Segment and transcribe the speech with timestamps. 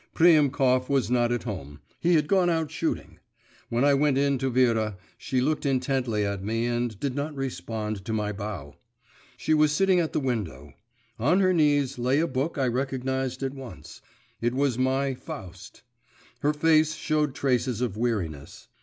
[0.15, 3.19] Priemkov was not at home, he had gone out shooting.
[3.69, 8.03] When I went in to Vera, she looked intently at me and did not respond
[8.05, 8.73] to my bow.
[9.37, 10.73] She was sitting at the window;
[11.19, 14.01] on her knees lay a book I recognised at once;
[14.41, 15.83] it was my Faust.
[16.39, 18.69] Her face showed traces of weariness.